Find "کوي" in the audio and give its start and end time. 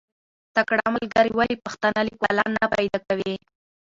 3.07-3.35